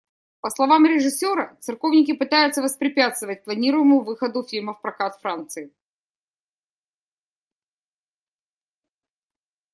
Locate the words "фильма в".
4.41-4.81